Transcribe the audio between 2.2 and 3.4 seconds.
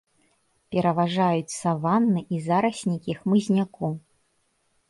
і зараснікі